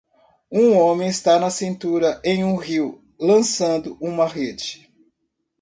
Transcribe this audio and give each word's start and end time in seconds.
Um 0.51 0.73
homem 0.75 1.09
está 1.09 1.37
na 1.37 1.51
cintura 1.51 2.19
em 2.25 2.43
um 2.43 2.55
rio 2.55 3.03
lançando 3.19 3.95
uma 4.01 4.25
rede. 4.27 4.91